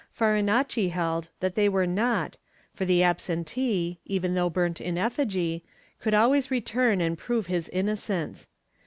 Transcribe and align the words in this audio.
Farinacci 0.11 0.89
held 0.89 1.29
that 1.41 1.53
they 1.53 1.69
were 1.69 1.85
not, 1.85 2.39
for 2.73 2.85
the 2.85 3.03
absentee, 3.03 3.99
even 4.03 4.33
though 4.33 4.49
burnt 4.49 4.81
in 4.81 4.97
effigy, 4.97 5.63
could 5.99 6.15
always 6.15 6.49
return 6.49 7.01
and 7.01 7.19
prove 7.19 7.45
his 7.45 7.69
innocence. 7.69 8.47